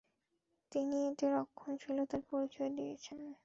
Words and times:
তিনি 0.71 0.97
এতে 1.09 1.25
রক্ষণশীলতার 1.35 2.21
পরিচয় 2.29 2.71
দিয়েছেন। 2.77 3.19